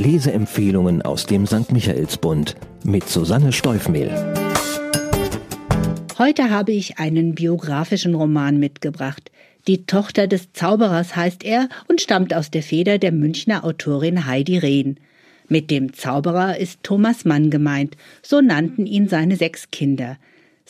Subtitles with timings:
[0.00, 1.72] Leseempfehlungen aus dem St.
[1.72, 4.10] Michaelsbund mit Susanne Steufmehl.
[6.18, 9.30] Heute habe ich einen biografischen Roman mitgebracht.
[9.66, 14.56] Die Tochter des Zauberers heißt er und stammt aus der Feder der Münchner Autorin Heidi
[14.56, 14.96] Rehn.
[15.48, 20.16] Mit dem Zauberer ist Thomas Mann gemeint, so nannten ihn seine sechs Kinder.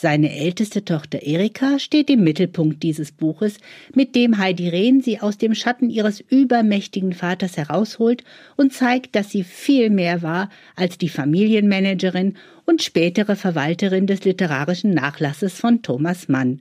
[0.03, 3.59] Seine älteste Tochter Erika steht im Mittelpunkt dieses Buches,
[3.95, 8.25] mit dem Heidi Rehn sie aus dem Schatten ihres übermächtigen Vaters herausholt
[8.57, 14.95] und zeigt, dass sie viel mehr war als die Familienmanagerin und spätere Verwalterin des literarischen
[14.95, 16.61] Nachlasses von Thomas Mann.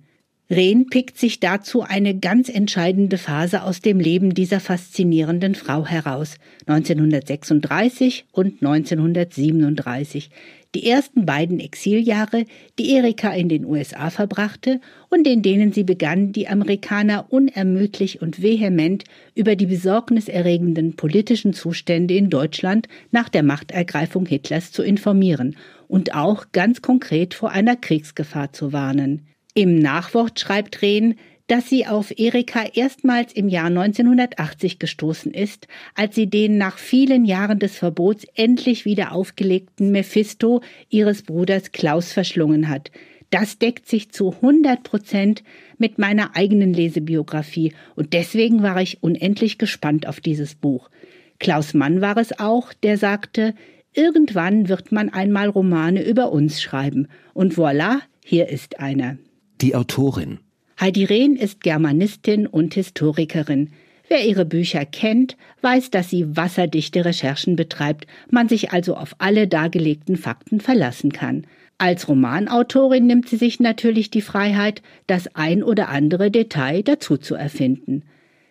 [0.51, 6.35] Rehn pickt sich dazu eine ganz entscheidende Phase aus dem Leben dieser faszinierenden Frau heraus,
[6.65, 10.31] 1936 und 1937,
[10.75, 12.45] die ersten beiden Exiljahre,
[12.77, 18.41] die Erika in den USA verbrachte und in denen sie begann, die Amerikaner unermüdlich und
[18.41, 25.55] vehement über die besorgniserregenden politischen Zustände in Deutschland nach der Machtergreifung Hitlers zu informieren
[25.87, 29.25] und auch ganz konkret vor einer Kriegsgefahr zu warnen.
[29.55, 31.15] Im Nachwort schreibt Rehn,
[31.49, 37.25] dass sie auf Erika erstmals im Jahr 1980 gestoßen ist, als sie den nach vielen
[37.25, 42.91] Jahren des Verbots endlich wieder aufgelegten Mephisto ihres Bruders Klaus verschlungen hat.
[43.31, 45.43] Das deckt sich zu 100 Prozent
[45.79, 50.91] mit meiner eigenen Lesebiografie und deswegen war ich unendlich gespannt auf dieses Buch.
[51.39, 53.55] Klaus Mann war es auch, der sagte,
[53.93, 57.07] irgendwann wird man einmal Romane über uns schreiben.
[57.33, 59.17] Und voilà, hier ist einer.
[59.61, 60.39] Die Autorin
[60.81, 63.71] Heidi Rehn ist Germanistin und Historikerin.
[64.07, 69.49] Wer ihre Bücher kennt, weiß, dass sie wasserdichte Recherchen betreibt, man sich also auf alle
[69.49, 71.45] dargelegten Fakten verlassen kann.
[71.79, 77.35] Als Romanautorin nimmt sie sich natürlich die Freiheit, das ein oder andere Detail dazu zu
[77.35, 78.03] erfinden.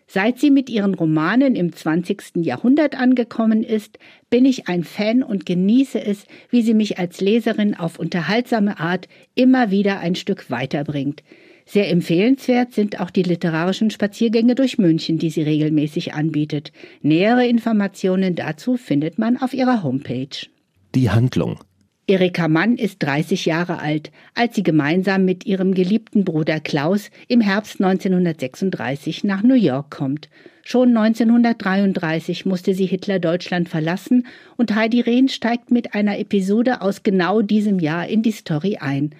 [0.07, 2.45] Seit sie mit ihren Romanen im 20.
[2.45, 7.75] Jahrhundert angekommen ist, bin ich ein Fan und genieße es, wie sie mich als Leserin
[7.75, 11.23] auf unterhaltsame Art immer wieder ein Stück weiterbringt.
[11.71, 16.73] Sehr empfehlenswert sind auch die literarischen Spaziergänge durch München, die sie regelmäßig anbietet.
[17.03, 20.49] Nähere Informationen dazu findet man auf ihrer Homepage.
[20.95, 21.61] Die Handlung.
[22.07, 27.43] Erika Mann ist 30 Jahre alt, als sie gemeinsam mit ihrem geliebten Bruder Klaus im
[27.43, 30.31] Herbst 1936 nach New York kommt.
[30.65, 37.43] Schon 1933 musste sie Hitler-Deutschland verlassen und Heidi Rehn steigt mit einer Episode aus genau
[37.43, 39.15] diesem Jahr in die Story ein.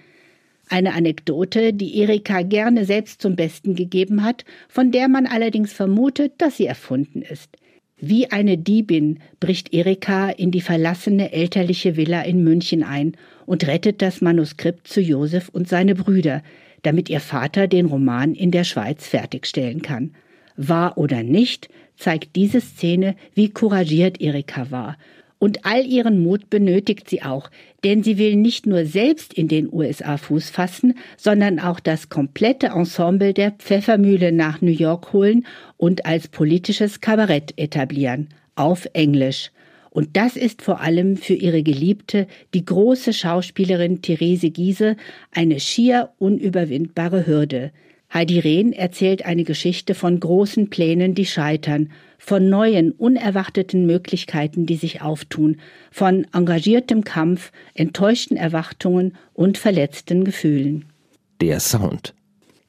[0.69, 6.33] Eine Anekdote, die Erika gerne selbst zum Besten gegeben hat, von der man allerdings vermutet,
[6.39, 7.57] dass sie erfunden ist.
[8.01, 14.03] Wie eine Diebin bricht Erika in die verlassene elterliche Villa in München ein und rettet
[14.03, 16.43] das Manuskript zu Josef und seine Brüder,
[16.83, 20.13] damit ihr Vater den Roman in der Schweiz fertigstellen kann.
[20.57, 24.97] Wahr oder nicht, zeigt diese Szene, wie couragiert Erika war
[25.39, 27.51] und all ihren Mut benötigt sie auch,
[27.85, 32.69] denn sie will nicht nur selbst in den USA Fuß fassen, sondern auch das komplette
[32.69, 35.47] Ensemble der Pfeffermühle nach New York holen
[35.77, 39.51] und als politisches Kabarett etablieren, auf Englisch.
[39.91, 44.97] Und das ist vor allem für ihre Geliebte, die große Schauspielerin Therese Giese,
[45.33, 47.73] eine schier unüberwindbare Hürde.
[48.13, 54.77] Heidi Rehn erzählt eine Geschichte von großen Plänen, die scheitern, von neuen, unerwarteten Möglichkeiten, die
[54.77, 55.61] sich auftun,
[55.91, 60.87] von engagiertem Kampf, enttäuschten Erwartungen und verletzten Gefühlen.
[61.41, 62.15] Der Sound.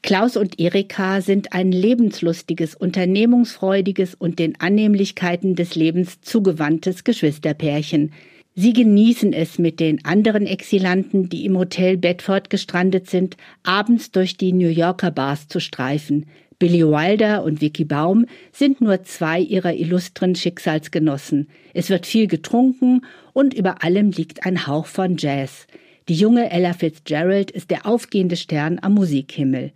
[0.02, 8.14] Klaus und Erika sind ein lebenslustiges, unternehmungsfreudiges und den Annehmlichkeiten des Lebens zugewandtes Geschwisterpärchen.
[8.62, 14.36] Sie genießen es mit den anderen Exilanten, die im Hotel Bedford gestrandet sind, abends durch
[14.36, 16.26] die New Yorker Bars zu streifen.
[16.60, 21.48] Billy Wilder und Vicky Baum sind nur zwei ihrer illustren Schicksalsgenossen.
[21.74, 25.66] Es wird viel getrunken und über allem liegt ein Hauch von Jazz.
[26.10, 29.72] Die junge Ella Fitzgerald ist der aufgehende Stern am Musikhimmel.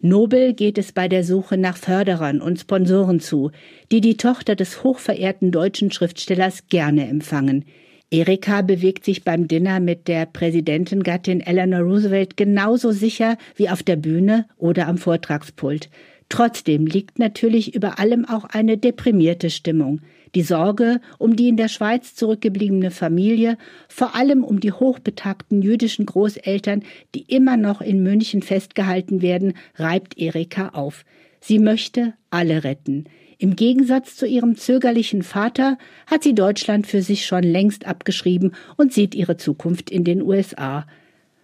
[0.00, 3.50] Nobel geht es bei der Suche nach Förderern und Sponsoren zu,
[3.90, 7.66] die die Tochter des hochverehrten deutschen Schriftstellers gerne empfangen.
[8.12, 13.96] Erika bewegt sich beim Dinner mit der Präsidentengattin Eleanor Roosevelt genauso sicher wie auf der
[13.96, 15.88] Bühne oder am Vortragspult.
[16.28, 20.02] Trotzdem liegt natürlich über allem auch eine deprimierte Stimmung.
[20.34, 23.56] Die Sorge um die in der Schweiz zurückgebliebene Familie,
[23.88, 26.82] vor allem um die hochbetagten jüdischen Großeltern,
[27.14, 31.06] die immer noch in München festgehalten werden, reibt Erika auf.
[31.42, 33.04] Sie möchte alle retten.
[33.36, 38.92] Im Gegensatz zu ihrem zögerlichen Vater hat sie Deutschland für sich schon längst abgeschrieben und
[38.92, 40.86] sieht ihre Zukunft in den USA.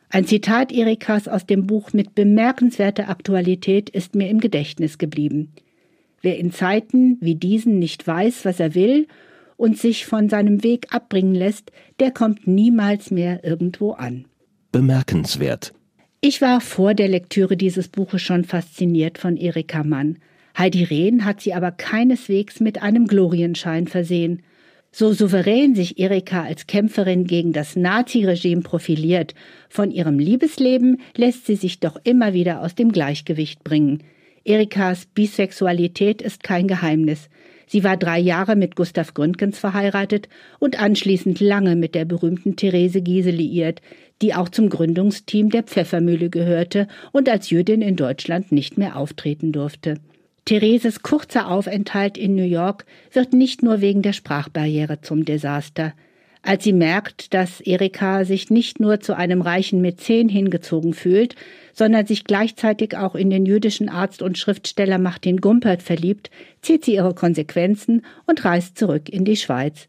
[0.09, 5.53] Ein Zitat Erikas aus dem Buch mit bemerkenswerter Aktualität ist mir im Gedächtnis geblieben.
[6.23, 9.09] Wer in Zeiten wie diesen nicht weiß, was er will
[9.57, 14.27] und sich von seinem Weg abbringen lässt, der kommt niemals mehr irgendwo an.
[14.71, 15.73] Bemerkenswert.
[16.21, 20.19] Ich war vor der Lektüre dieses Buches schon fasziniert von Erika Mann.
[20.57, 24.43] Heidi Rehn hat sie aber keineswegs mit einem Glorienschein versehen.
[24.91, 29.37] So souverän sich Erika als Kämpferin gegen das Naziregime profiliert,
[29.69, 34.03] von ihrem Liebesleben lässt sie sich doch immer wieder aus dem Gleichgewicht bringen.
[34.43, 37.29] Erikas Bisexualität ist kein Geheimnis.
[37.69, 40.29] Sie war drei Jahre mit Gustav Gründgens verheiratet
[40.59, 43.83] und anschließend lange mit der berühmten Therese Giese liiert,
[44.23, 49.53] die auch zum Gründungsteam der Pfeffermühle gehörte und als Jüdin in Deutschland nicht mehr auftreten
[49.53, 50.01] durfte.
[50.47, 55.93] Thereses kurzer Aufenthalt in New York wird nicht nur wegen der Sprachbarriere zum Desaster.
[56.49, 61.35] Als sie merkt, dass Erika sich nicht nur zu einem reichen Mäzen hingezogen fühlt,
[61.75, 66.31] sondern sich gleichzeitig auch in den jüdischen Arzt und Schriftsteller Martin Gumpert verliebt,
[66.63, 69.89] zieht sie ihre Konsequenzen und reist zurück in die Schweiz.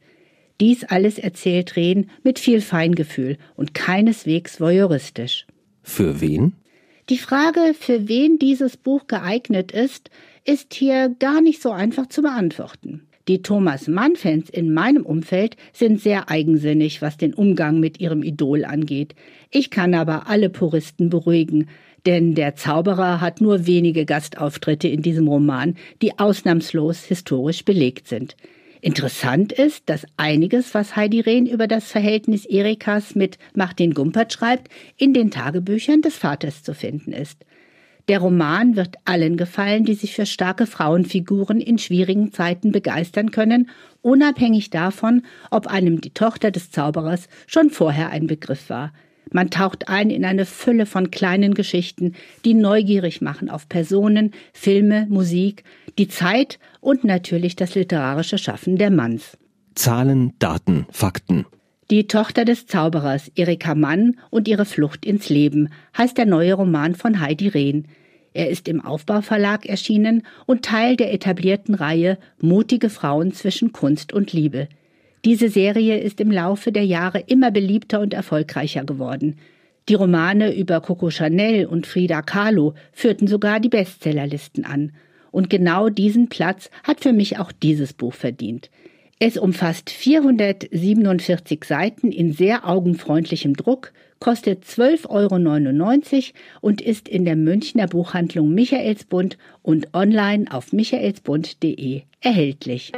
[0.59, 5.47] Dies alles erzählt Rehn mit viel Feingefühl und keineswegs voyeuristisch.
[5.81, 6.55] Für wen?
[7.07, 10.09] Die Frage, für wen dieses Buch geeignet ist,
[10.43, 13.07] ist hier gar nicht so einfach zu beantworten.
[13.29, 18.65] Die Thomas Mann-Fans in meinem Umfeld sind sehr eigensinnig, was den Umgang mit ihrem Idol
[18.65, 19.13] angeht.
[19.51, 21.69] Ich kann aber alle Puristen beruhigen,
[22.07, 28.35] denn der Zauberer hat nur wenige Gastauftritte in diesem Roman, die ausnahmslos historisch belegt sind.
[28.81, 34.69] Interessant ist, dass einiges, was Heidi Rehn über das Verhältnis Erikas mit Martin Gumpert schreibt,
[34.97, 37.45] in den Tagebüchern des Vaters zu finden ist.
[38.09, 43.69] Der Roman wird allen gefallen, die sich für starke Frauenfiguren in schwierigen Zeiten begeistern können,
[44.01, 45.21] unabhängig davon,
[45.51, 48.93] ob einem die Tochter des Zauberers schon vorher ein Begriff war.
[49.31, 52.15] Man taucht ein in eine Fülle von kleinen Geschichten,
[52.45, 55.63] die neugierig machen auf Personen, Filme, Musik,
[55.99, 59.37] die Zeit und natürlich das literarische Schaffen der Manns.
[59.75, 61.45] Zahlen, Daten, Fakten.
[61.91, 66.95] Die Tochter des Zauberers, Erika Mann und ihre Flucht ins Leben, heißt der neue Roman
[66.95, 67.87] von Heidi Rehn.
[68.33, 74.33] Er ist im Aufbauverlag erschienen und Teil der etablierten Reihe Mutige Frauen zwischen Kunst und
[74.33, 74.67] Liebe.
[75.25, 79.37] Diese Serie ist im Laufe der Jahre immer beliebter und erfolgreicher geworden.
[79.89, 84.91] Die Romane über Coco Chanel und Frida Kahlo führten sogar die Bestsellerlisten an.
[85.31, 88.69] Und genau diesen Platz hat für mich auch dieses Buch verdient.
[89.19, 96.23] Es umfasst 447 Seiten in sehr augenfreundlichem Druck, kostet 12,99 Euro
[96.61, 102.91] und ist in der Münchner Buchhandlung Michaelsbund und online auf michaelsbund.de erhältlich.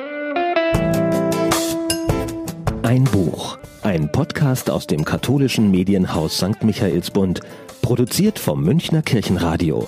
[2.83, 6.63] Ein Buch, ein Podcast aus dem katholischen Medienhaus St.
[6.63, 7.39] Michaelsbund,
[7.81, 9.87] produziert vom Münchner Kirchenradio.